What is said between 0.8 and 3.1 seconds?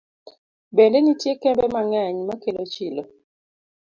nitie kembe mang'eny ma kelo chilo.